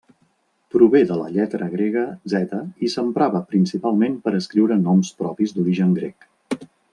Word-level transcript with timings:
Prové 0.75 1.01
de 1.09 1.17
la 1.19 1.27
lletra 1.35 1.67
grega 1.73 2.05
theta, 2.33 2.61
i 2.87 2.91
s'emprava 2.93 3.43
principalment 3.53 4.17
per 4.25 4.35
escriure 4.39 4.79
noms 4.87 5.13
propis 5.21 5.55
d'origen 5.59 5.95
grec. 6.01 6.29